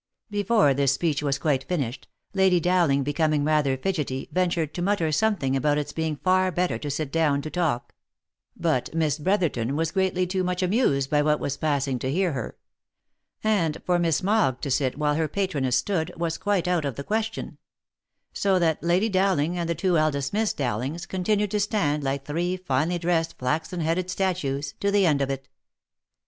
[0.31, 5.55] Before this speech was quite finished, Lady Dowling becoming rather fidgetty, ventured to mutter something
[5.55, 6.79] about its being far OF MICHAEL ARMSTRONG.
[6.79, 7.93] 61 better to sit down to talk;
[8.57, 12.57] but Miss Brothertoii was greatly too much amused by what was passing to hear her;
[13.43, 17.03] and for Miss Mogg to sit while her patroness stood, was quite out of the
[17.03, 17.59] question;
[18.33, 22.57] so that Lady Dowling, and the too eldest Miss Dowlings, continued to stand like three
[22.57, 25.47] finely dressed flaxen headed statues, to the end of it.